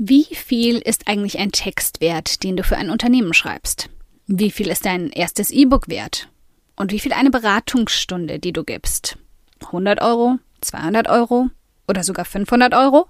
[0.00, 3.90] Wie viel ist eigentlich ein Text wert, den du für ein Unternehmen schreibst?
[4.28, 6.28] Wie viel ist dein erstes E-Book wert?
[6.76, 9.18] Und wie viel eine Beratungsstunde, die du gibst?
[9.66, 10.38] 100 Euro?
[10.60, 11.50] 200 Euro?
[11.88, 13.08] Oder sogar 500 Euro?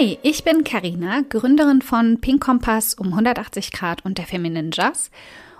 [0.00, 5.10] Hi, ich bin Karina, Gründerin von Pink Kompass um 180 Grad und der Feminine Jazz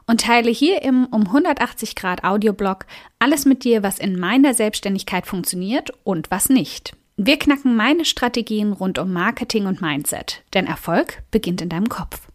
[0.06, 2.86] und teile hier im um 180 Grad Audioblog
[3.18, 6.96] alles mit dir, was in meiner Selbstständigkeit funktioniert und was nicht.
[7.18, 12.28] Wir knacken meine Strategien rund um Marketing und Mindset, denn Erfolg beginnt in deinem Kopf.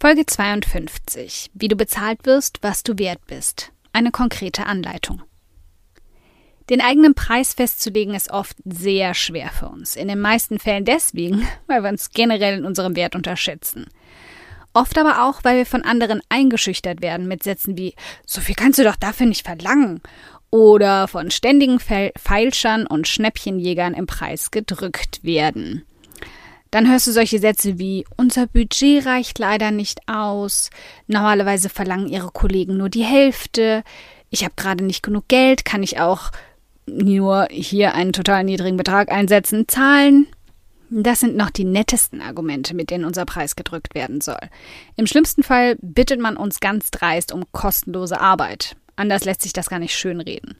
[0.00, 1.52] Folge 52.
[1.54, 3.70] Wie du bezahlt wirst, was du wert bist.
[3.92, 5.22] Eine konkrete Anleitung.
[6.68, 9.94] Den eigenen Preis festzulegen ist oft sehr schwer für uns.
[9.94, 13.86] In den meisten Fällen deswegen, weil wir uns generell in unserem Wert unterschätzen.
[14.72, 17.94] Oft aber auch, weil wir von anderen eingeschüchtert werden mit Sätzen wie
[18.26, 20.02] so viel kannst du doch dafür nicht verlangen
[20.50, 25.86] oder von ständigen Feilschern und Schnäppchenjägern im Preis gedrückt werden.
[26.70, 30.70] Dann hörst du solche Sätze wie unser Budget reicht leider nicht aus,
[31.06, 33.82] normalerweise verlangen ihre Kollegen nur die Hälfte,
[34.30, 36.32] ich habe gerade nicht genug Geld, kann ich auch
[36.86, 40.26] nur hier einen total niedrigen Betrag einsetzen, zahlen.
[40.88, 44.38] Das sind noch die nettesten Argumente, mit denen unser Preis gedrückt werden soll.
[44.94, 48.76] Im schlimmsten Fall bittet man uns ganz dreist um kostenlose Arbeit.
[48.94, 50.56] Anders lässt sich das gar nicht schönreden.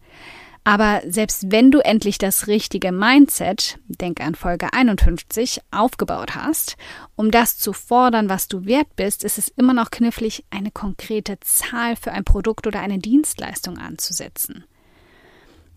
[0.65, 6.77] Aber selbst wenn du endlich das richtige Mindset, denk an Folge 51, aufgebaut hast,
[7.15, 11.39] um das zu fordern, was du wert bist, ist es immer noch knifflig, eine konkrete
[11.39, 14.65] Zahl für ein Produkt oder eine Dienstleistung anzusetzen.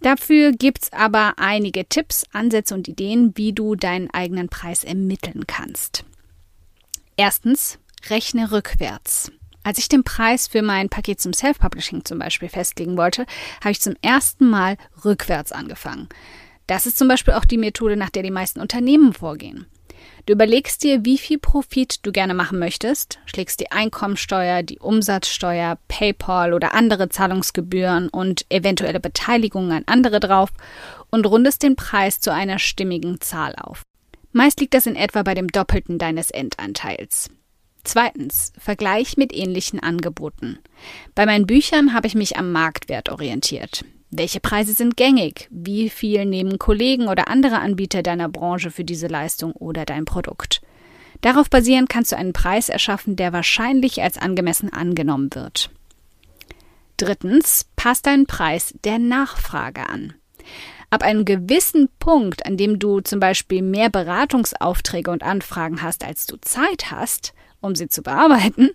[0.02, 6.05] Dafür gibt's aber einige Tipps, Ansätze und Ideen, wie du deinen eigenen Preis ermitteln kannst.
[7.17, 9.31] Erstens, rechne rückwärts.
[9.64, 13.25] Als ich den Preis für mein Paket zum Self-Publishing zum Beispiel festlegen wollte,
[13.59, 16.08] habe ich zum ersten Mal rückwärts angefangen.
[16.65, 19.65] Das ist zum Beispiel auch die Methode, nach der die meisten Unternehmen vorgehen.
[20.25, 25.77] Du überlegst dir, wie viel Profit du gerne machen möchtest, schlägst die Einkommensteuer, die Umsatzsteuer,
[25.87, 30.49] PayPal oder andere Zahlungsgebühren und eventuelle Beteiligungen an andere drauf
[31.09, 33.83] und rundest den Preis zu einer stimmigen Zahl auf.
[34.31, 37.30] Meist liegt das in etwa bei dem Doppelten deines Endanteils.
[37.83, 40.59] Zweitens, Vergleich mit ähnlichen Angeboten.
[41.15, 43.83] Bei meinen Büchern habe ich mich am Marktwert orientiert.
[44.11, 45.47] Welche Preise sind gängig?
[45.52, 50.61] Wie viel nehmen Kollegen oder andere Anbieter deiner Branche für diese Leistung oder dein Produkt?
[51.21, 55.70] Darauf basierend kannst du einen Preis erschaffen, der wahrscheinlich als angemessen angenommen wird.
[56.97, 60.15] Drittens, passt deinen Preis der Nachfrage an.
[60.89, 66.26] Ab einem gewissen Punkt, an dem du zum Beispiel mehr Beratungsaufträge und Anfragen hast, als
[66.26, 68.71] du Zeit hast, um sie zu bearbeiten,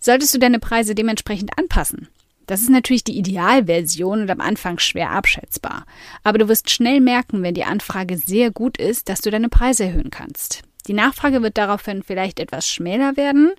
[0.00, 2.08] solltest du deine Preise dementsprechend anpassen.
[2.46, 5.84] Das ist natürlich die Idealversion und am Anfang schwer abschätzbar.
[6.22, 9.84] Aber du wirst schnell merken, wenn die Anfrage sehr gut ist, dass du deine Preise
[9.84, 10.62] erhöhen kannst.
[10.86, 13.50] Die Nachfrage wird daraufhin vielleicht etwas schmäler werden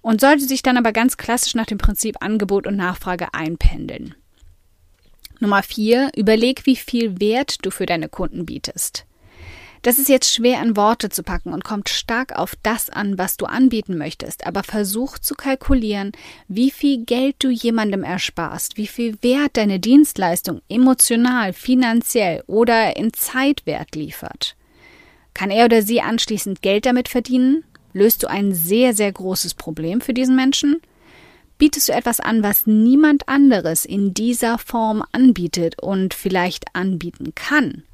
[0.00, 4.14] und sollte sich dann aber ganz klassisch nach dem Prinzip Angebot und Nachfrage einpendeln.
[5.40, 9.06] Nummer vier, überleg, wie viel Wert du für deine Kunden bietest.
[9.82, 13.38] Das ist jetzt schwer in Worte zu packen und kommt stark auf das an, was
[13.38, 16.12] du anbieten möchtest, aber versuch zu kalkulieren,
[16.48, 23.14] wie viel Geld du jemandem ersparst, wie viel Wert deine Dienstleistung emotional, finanziell oder in
[23.14, 24.54] Zeitwert liefert.
[25.32, 27.64] Kann er oder sie anschließend Geld damit verdienen?
[27.94, 30.82] Löst du ein sehr, sehr großes Problem für diesen Menschen?
[31.56, 37.84] Bietest du etwas an, was niemand anderes in dieser Form anbietet und vielleicht anbieten kann?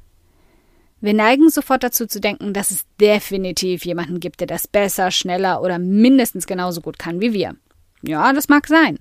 [0.99, 5.61] Wir neigen sofort dazu zu denken, dass es definitiv jemanden gibt, der das besser, schneller
[5.61, 7.55] oder mindestens genauso gut kann wie wir.
[8.01, 8.99] Ja, das mag sein.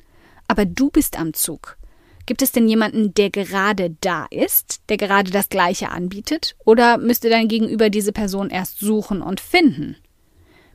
[0.49, 1.79] Aber du bist am Zug.
[2.27, 6.57] Gibt es denn jemanden, der gerade da ist, der gerade das Gleiche anbietet?
[6.65, 9.97] Oder müsste dein Gegenüber diese Person erst suchen und finden?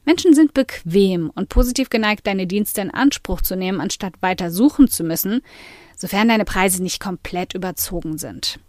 [0.05, 4.87] Menschen sind bequem und positiv geneigt, deine Dienste in Anspruch zu nehmen, anstatt weiter suchen
[4.87, 5.41] zu müssen,
[5.95, 8.59] sofern deine Preise nicht komplett überzogen sind.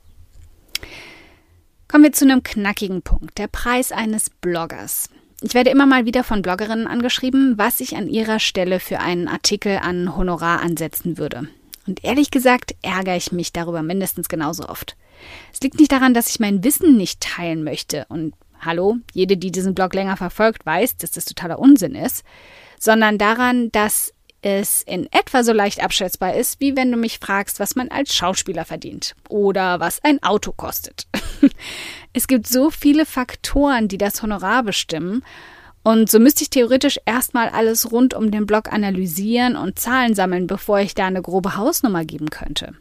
[1.93, 5.11] Kommen wir zu einem knackigen Punkt, der Preis eines Bloggers.
[5.43, 9.29] Ich werde immer mal wieder von Bloggerinnen angeschrieben, was ich an ihrer Stelle für einen
[9.29, 11.49] Artikel an Honorar ansetzen würde.
[11.87, 14.97] Und ehrlich gesagt ärgere ich mich darüber mindestens genauso oft.
[15.53, 18.07] Es liegt nicht daran, dass ich mein Wissen nicht teilen möchte.
[18.09, 22.25] Und hallo, jede, die diesen Blog länger verfolgt, weiß, dass das totaler Unsinn ist,
[22.81, 27.61] sondern daran, dass es in etwa so leicht abschätzbar ist, wie wenn du mich fragst,
[27.61, 31.07] was man als Schauspieler verdient oder was ein Auto kostet.
[32.13, 35.25] es gibt so viele Faktoren, die das Honorar bestimmen
[35.85, 40.47] Und so müsste ich theoretisch erstmal alles rund um den Blog analysieren und Zahlen sammeln,
[40.47, 42.75] bevor ich da eine grobe Hausnummer geben könnte.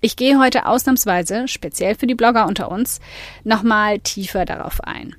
[0.00, 3.00] Ich gehe heute ausnahmsweise, speziell für die Blogger unter uns,
[3.42, 5.16] nochmal tiefer darauf ein.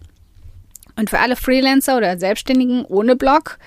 [0.95, 3.57] Und für alle Freelancer oder Selbstständigen ohne Blog,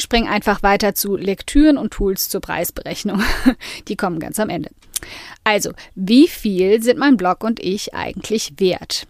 [0.00, 3.22] spring einfach weiter zu Lektüren und Tools zur Preisberechnung.
[3.88, 4.70] Die kommen ganz am Ende.
[5.44, 9.06] Also, wie viel sind mein Blog und ich eigentlich wert?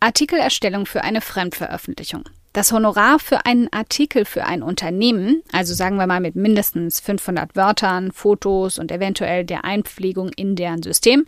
[0.00, 2.24] Artikelerstellung für eine Fremdveröffentlichung.
[2.52, 7.54] Das Honorar für einen Artikel für ein Unternehmen, also sagen wir mal mit mindestens 500
[7.54, 11.26] Wörtern, Fotos und eventuell der Einpflegung in deren System,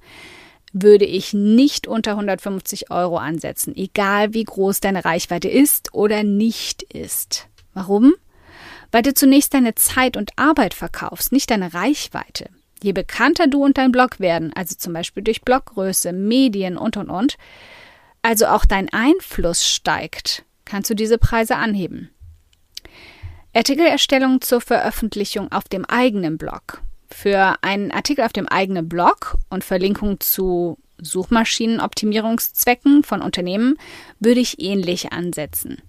[0.72, 6.82] würde ich nicht unter 150 Euro ansetzen, egal wie groß deine Reichweite ist oder nicht
[6.82, 7.48] ist.
[7.74, 8.14] Warum?
[8.90, 12.48] Weil du zunächst deine Zeit und Arbeit verkaufst, nicht deine Reichweite.
[12.82, 17.10] Je bekannter du und dein Blog werden, also zum Beispiel durch Bloggröße, Medien und und
[17.10, 17.36] und,
[18.22, 22.10] also auch dein Einfluss steigt, kannst du diese Preise anheben.
[23.54, 26.80] Artikelerstellung zur Veröffentlichung auf dem eigenen Blog.
[27.10, 33.76] Für einen Artikel auf dem eigenen Blog und Verlinkung zu Suchmaschinenoptimierungszwecken von Unternehmen
[34.20, 35.82] würde ich ähnlich ansetzen.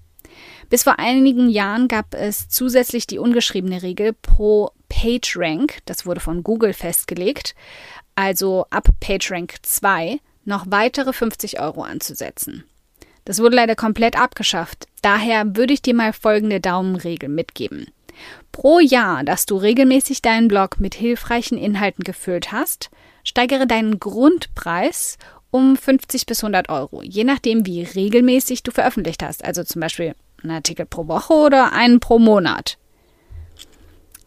[0.69, 6.43] Bis vor einigen Jahren gab es zusätzlich die ungeschriebene Regel pro PageRank, das wurde von
[6.43, 7.55] Google festgelegt,
[8.15, 12.65] also ab PageRank 2 noch weitere 50 Euro anzusetzen.
[13.25, 14.87] Das wurde leider komplett abgeschafft.
[15.01, 17.87] Daher würde ich dir mal folgende Daumenregel mitgeben.
[18.51, 22.89] Pro Jahr, dass du regelmäßig deinen Blog mit hilfreichen Inhalten gefüllt hast,
[23.23, 25.17] steigere deinen Grundpreis
[25.51, 29.43] um 50 bis 100 Euro, je nachdem, wie regelmäßig du veröffentlicht hast.
[29.43, 32.77] Also zum Beispiel einen Artikel pro Woche oder einen pro Monat.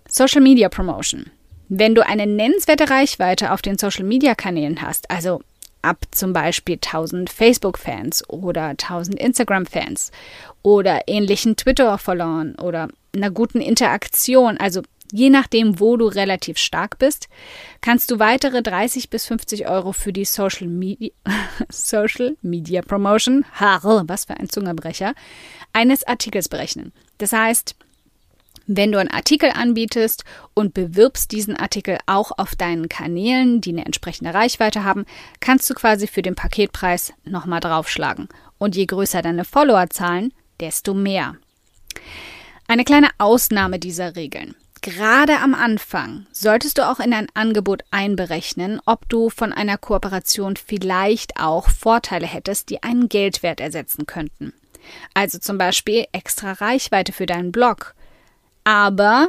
[0.08, 1.30] Social Media Promotion.
[1.68, 5.40] Wenn du eine nennenswerte Reichweite auf den Social Media Kanälen hast, also
[5.80, 10.12] ab zum Beispiel 1000 Facebook-Fans oder 1000 Instagram-Fans
[10.62, 14.82] oder ähnlichen Twitter-Followern oder einer guten Interaktion, also
[15.12, 17.28] je nachdem, wo du relativ stark bist,
[17.80, 21.10] kannst du weitere 30 bis 50 Euro für die Social Media,
[21.68, 25.14] Social Media Promotion, was für ein Zungerbrecher,
[25.72, 26.92] eines Artikels berechnen.
[27.18, 27.76] Das heißt,
[28.66, 30.24] wenn du einen Artikel anbietest
[30.54, 35.04] und bewirbst diesen Artikel auch auf deinen Kanälen, die eine entsprechende Reichweite haben,
[35.40, 38.28] kannst du quasi für den Paketpreis nochmal draufschlagen.
[38.58, 41.36] Und je größer deine Followerzahlen, desto mehr.
[42.68, 44.54] Eine kleine Ausnahme dieser Regeln.
[44.82, 50.56] Gerade am Anfang solltest du auch in dein Angebot einberechnen, ob du von einer Kooperation
[50.56, 54.52] vielleicht auch Vorteile hättest, die einen Geldwert ersetzen könnten.
[55.14, 57.94] Also zum Beispiel extra Reichweite für deinen Blog
[58.64, 59.28] aber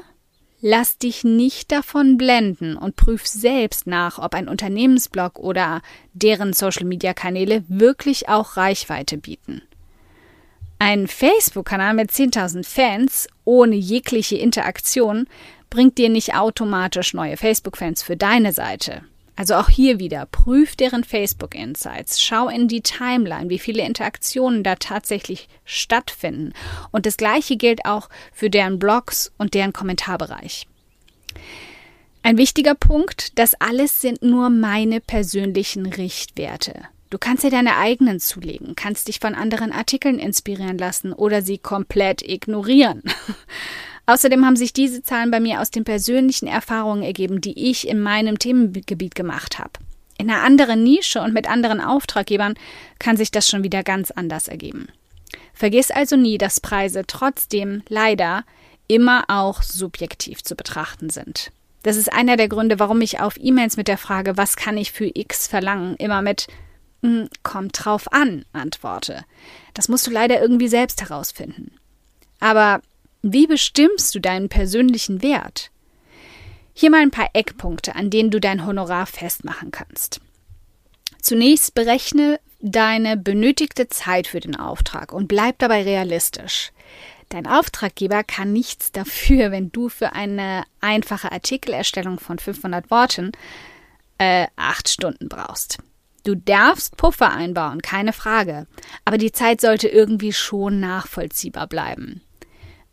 [0.61, 5.81] lass dich nicht davon blenden und prüf selbst nach, ob ein Unternehmensblog oder
[6.13, 9.61] deren Social-Media-Kanäle wirklich auch Reichweite bieten.
[10.79, 15.27] Ein Facebook-Kanal mit 10.000 Fans ohne jegliche Interaktion
[15.69, 19.03] bringt dir nicht automatisch neue Facebook-Fans für deine Seite.
[19.35, 24.63] Also auch hier wieder, prüf deren Facebook Insights, schau in die Timeline, wie viele Interaktionen
[24.63, 26.53] da tatsächlich stattfinden.
[26.91, 30.67] Und das gleiche gilt auch für deren Blogs und deren Kommentarbereich.
[32.21, 36.83] Ein wichtiger Punkt, das alles sind nur meine persönlichen Richtwerte.
[37.13, 41.59] Du kannst dir deine eigenen zulegen, kannst dich von anderen Artikeln inspirieren lassen oder sie
[41.59, 43.03] komplett ignorieren.
[44.07, 47.99] Außerdem haben sich diese Zahlen bei mir aus den persönlichen Erfahrungen ergeben, die ich in
[47.99, 49.73] meinem Themengebiet gemacht habe.
[50.17, 52.55] In einer anderen Nische und mit anderen Auftraggebern
[52.97, 54.87] kann sich das schon wieder ganz anders ergeben.
[55.53, 58.43] Vergiss also nie, dass Preise trotzdem leider
[58.87, 61.51] immer auch subjektiv zu betrachten sind.
[61.83, 64.91] Das ist einer der Gründe, warum ich auf E-Mails mit der Frage, was kann ich
[64.91, 66.47] für X verlangen, immer mit
[67.43, 69.25] kommt drauf an antworte.
[69.73, 71.71] Das musst du leider irgendwie selbst herausfinden.
[72.39, 72.81] Aber
[73.21, 75.71] wie bestimmst du deinen persönlichen Wert?
[76.73, 80.21] Hier mal ein paar Eckpunkte, an denen du dein Honorar festmachen kannst.
[81.21, 86.71] Zunächst berechne deine benötigte Zeit für den Auftrag und bleib dabei realistisch.
[87.29, 93.31] Dein Auftraggeber kann nichts dafür, wenn du für eine einfache Artikelerstellung von 500 Worten
[94.17, 95.79] äh, acht Stunden brauchst.
[96.23, 98.65] Du darfst Puffer einbauen, keine Frage,
[99.03, 102.21] aber die Zeit sollte irgendwie schon nachvollziehbar bleiben.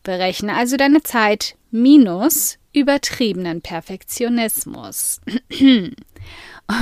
[0.03, 5.21] Berechne also deine Zeit minus übertriebenen Perfektionismus.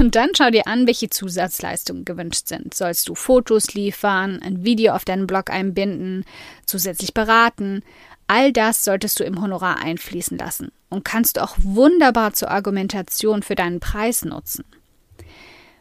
[0.00, 2.74] Und dann schau dir an, welche Zusatzleistungen gewünscht sind.
[2.74, 6.24] Sollst du Fotos liefern, ein Video auf deinen Blog einbinden,
[6.66, 7.82] zusätzlich beraten?
[8.26, 13.42] All das solltest du im Honorar einfließen lassen und kannst du auch wunderbar zur Argumentation
[13.42, 14.64] für deinen Preis nutzen.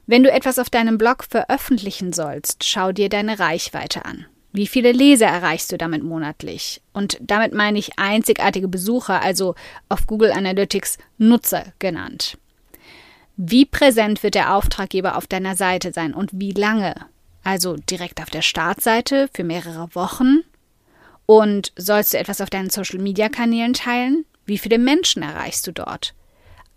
[0.10, 4.26] Wenn du etwas auf deinem Blog veröffentlichen sollst, schau dir deine Reichweite an.
[4.54, 6.82] Wie viele Leser erreichst du damit monatlich?
[6.94, 9.54] Und damit meine ich einzigartige Besucher, also
[9.90, 12.38] auf Google Analytics Nutzer genannt.
[13.36, 16.96] Wie präsent wird der Auftraggeber auf deiner Seite sein und wie lange?
[17.44, 20.40] Also direkt auf der Startseite für mehrere Wochen?
[21.26, 24.26] Und sollst du etwas auf deinen Social-Media-Kanälen teilen?
[24.46, 26.16] Wie viele Menschen erreichst du dort?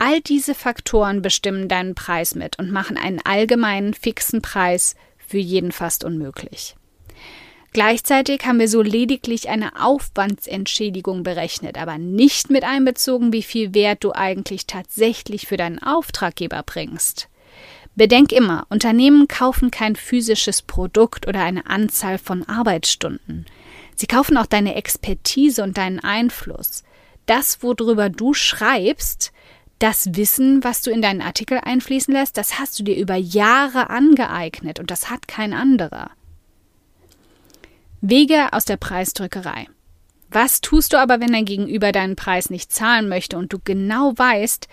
[0.03, 5.73] All diese Faktoren bestimmen deinen Preis mit und machen einen allgemeinen fixen Preis für jeden
[5.73, 6.75] fast unmöglich.
[7.75, 14.03] Gleichzeitig haben wir so lediglich eine Aufwandsentschädigung berechnet, aber nicht mit einbezogen, wie viel Wert
[14.03, 17.29] du eigentlich tatsächlich für deinen Auftraggeber bringst.
[17.95, 23.45] Bedenk immer, Unternehmen kaufen kein physisches Produkt oder eine Anzahl von Arbeitsstunden.
[23.97, 26.85] Sie kaufen auch deine Expertise und deinen Einfluss.
[27.27, 29.33] Das, worüber du schreibst,
[29.81, 33.91] das Wissen, was du in deinen Artikel einfließen lässt, das hast du dir über Jahre
[33.91, 36.11] angeeignet und das hat kein anderer.
[38.03, 39.67] Wege aus der Preisdrückerei.
[40.31, 44.13] Was tust du aber, wenn dein Gegenüber deinen Preis nicht zahlen möchte und du genau
[44.17, 44.69] weißt,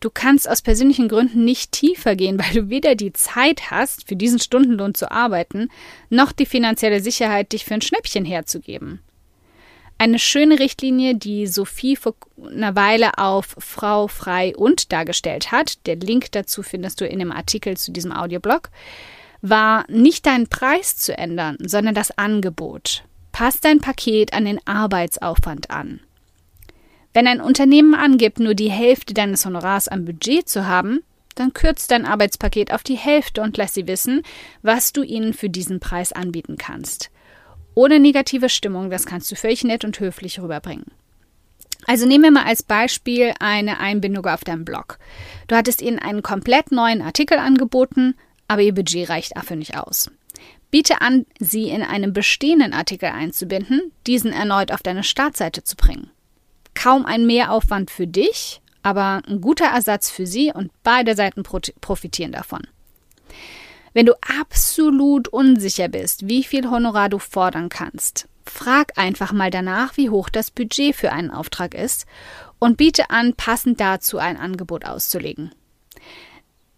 [0.00, 4.16] du kannst aus persönlichen Gründen nicht tiefer gehen, weil du weder die Zeit hast, für
[4.16, 5.70] diesen Stundenlohn zu arbeiten,
[6.10, 9.00] noch die finanzielle Sicherheit, dich für ein Schnäppchen herzugeben.
[10.00, 15.96] Eine schöne Richtlinie, die Sophie vor einer Weile auf Frau frei und dargestellt hat, der
[15.96, 18.70] Link dazu findest du in dem Artikel zu diesem Audioblog,
[19.42, 23.02] war nicht deinen Preis zu ändern, sondern das Angebot.
[23.32, 25.98] Pass dein Paket an den Arbeitsaufwand an.
[27.12, 31.00] Wenn ein Unternehmen angibt, nur die Hälfte deines Honorars am Budget zu haben,
[31.34, 34.22] dann kürzt dein Arbeitspaket auf die Hälfte und lass sie wissen,
[34.62, 37.10] was du ihnen für diesen Preis anbieten kannst.
[37.78, 40.86] Ohne negative Stimmung, das kannst du völlig nett und höflich rüberbringen.
[41.86, 44.98] Also nehmen wir mal als Beispiel eine Einbindung auf deinem Blog.
[45.46, 48.16] Du hattest ihnen einen komplett neuen Artikel angeboten,
[48.48, 50.10] aber ihr Budget reicht dafür nicht aus.
[50.72, 56.10] Biete an, sie in einem bestehenden Artikel einzubinden, diesen erneut auf deine Startseite zu bringen.
[56.74, 62.32] Kaum ein Mehraufwand für dich, aber ein guter Ersatz für sie und beide Seiten profitieren
[62.32, 62.62] davon.
[63.92, 69.96] Wenn du absolut unsicher bist, wie viel Honorar du fordern kannst, frag einfach mal danach,
[69.96, 72.06] wie hoch das Budget für einen Auftrag ist
[72.58, 75.52] und biete an, passend dazu ein Angebot auszulegen.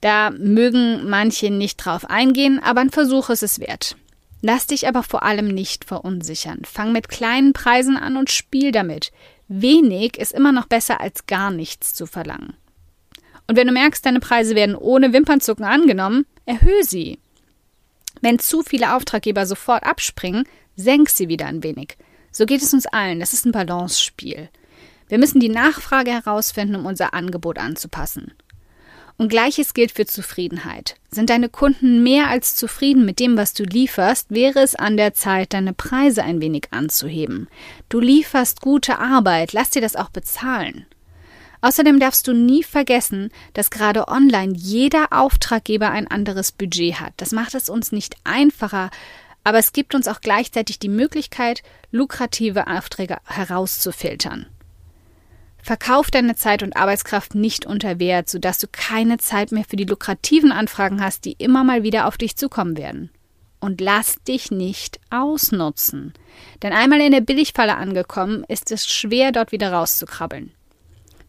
[0.01, 3.97] Da mögen manche nicht drauf eingehen, aber ein Versuch ist es wert.
[4.43, 6.63] Lass dich aber vor allem nicht verunsichern.
[6.65, 9.13] Fang mit kleinen Preisen an und spiel damit.
[9.49, 12.55] Wenig ist immer noch besser als gar nichts zu verlangen.
[13.51, 17.19] Und wenn du merkst, deine Preise werden ohne Wimpernzucken angenommen, erhöhe sie.
[18.21, 20.45] Wenn zu viele Auftraggeber sofort abspringen,
[20.77, 21.97] senk sie wieder ein wenig.
[22.31, 23.19] So geht es uns allen.
[23.19, 24.51] Das ist ein Balance-Spiel.
[25.09, 28.35] Wir müssen die Nachfrage herausfinden, um unser Angebot anzupassen.
[29.17, 30.95] Und gleiches gilt für Zufriedenheit.
[31.11, 35.13] Sind deine Kunden mehr als zufrieden mit dem, was du lieferst, wäre es an der
[35.13, 37.49] Zeit, deine Preise ein wenig anzuheben.
[37.89, 40.87] Du lieferst gute Arbeit, lass dir das auch bezahlen.
[41.63, 47.13] Außerdem darfst du nie vergessen, dass gerade online jeder Auftraggeber ein anderes Budget hat.
[47.19, 48.91] Das macht es uns nicht einfacher,
[49.45, 54.47] aber es gibt uns auch gleichzeitig die Möglichkeit, lukrative Aufträge herauszufiltern.
[55.63, 59.85] Verkauf deine Zeit und Arbeitskraft nicht unter Wert, sodass du keine Zeit mehr für die
[59.85, 63.11] lukrativen Anfragen hast, die immer mal wieder auf dich zukommen werden.
[63.61, 66.15] Und lass dich nicht ausnutzen.
[66.63, 70.53] Denn einmal in der Billigfalle angekommen, ist es schwer, dort wieder rauszukrabbeln.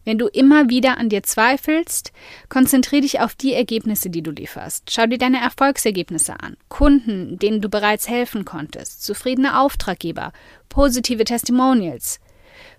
[0.04, 2.12] Wenn du immer wieder an dir zweifelst,
[2.48, 4.90] konzentriere dich auf die Ergebnisse, die du lieferst.
[4.90, 6.56] Schau dir deine Erfolgsergebnisse an.
[6.68, 10.32] Kunden, denen du bereits helfen konntest, zufriedene Auftraggeber,
[10.68, 12.20] positive Testimonials.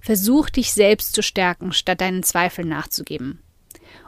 [0.02, 3.42] Versuch dich selbst zu stärken, statt deinen Zweifeln nachzugeben.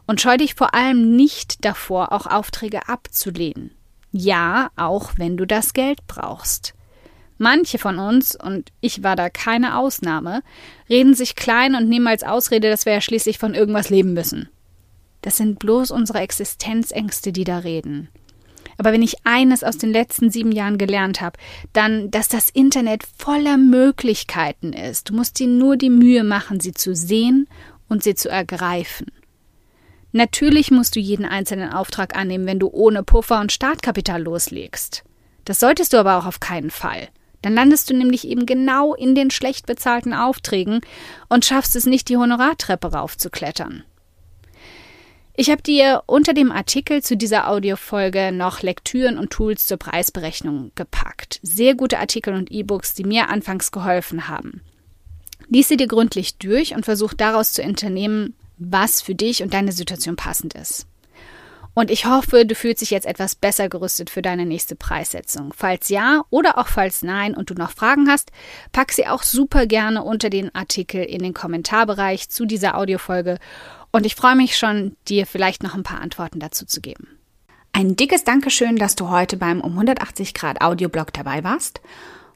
[0.07, 3.71] Und scheu dich vor allem nicht davor, auch Aufträge abzulehnen.
[4.11, 6.74] Ja, auch wenn du das Geld brauchst.
[7.37, 10.41] Manche von uns, und ich war da keine Ausnahme,
[10.89, 14.49] reden sich klein und nehmen als Ausrede, dass wir ja schließlich von irgendwas leben müssen.
[15.21, 18.09] Das sind bloß unsere Existenzängste, die da reden.
[18.77, 21.39] Aber wenn ich eines aus den letzten sieben Jahren gelernt habe,
[21.73, 25.09] dann, dass das Internet voller Möglichkeiten ist.
[25.09, 27.47] Du musst dir nur die Mühe machen, sie zu sehen
[27.87, 29.07] und sie zu ergreifen.
[30.11, 35.03] Natürlich musst du jeden einzelnen Auftrag annehmen, wenn du ohne Puffer und Startkapital loslegst.
[35.43, 37.09] Das solltest du aber auch auf keinen Fall.
[37.45, 40.81] Dann landest du nämlich eben genau in den schlecht bezahlten Aufträgen
[41.29, 43.83] und schaffst es nicht, die Honorartreppe raufzuklettern.
[45.35, 50.71] Ich habe dir unter dem Artikel zu dieser Audiofolge noch Lektüren und Tools zur Preisberechnung
[50.73, 51.39] gepackt.
[51.43, 54.61] Sehr gute Artikel und E-Books, die mir anfangs geholfen haben.
[55.47, 59.71] Lies sie dir gründlich durch und versuch daraus zu unternehmen, was für dich und deine
[59.71, 60.87] Situation passend ist.
[61.75, 65.53] Und ich hoffe, du fühlst dich jetzt etwas besser gerüstet für deine nächste Preissetzung.
[65.55, 68.31] Falls ja oder auch falls nein und du noch Fragen hast,
[68.71, 73.39] pack sie auch super gerne unter den Artikel in den Kommentarbereich zu dieser Audiofolge.
[73.91, 77.19] Und ich freue mich schon, dir vielleicht noch ein paar Antworten dazu zu geben.
[77.73, 81.81] Ein dickes Dankeschön, dass du heute beim um 180 Grad Audioblog dabei warst.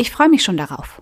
[0.00, 1.00] Ich freue mich schon darauf.